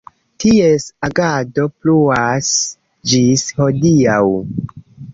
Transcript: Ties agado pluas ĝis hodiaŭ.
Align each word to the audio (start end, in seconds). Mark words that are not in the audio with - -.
Ties 0.43 0.85
agado 1.07 1.67
pluas 1.83 2.51
ĝis 3.15 3.47
hodiaŭ. 3.63 4.21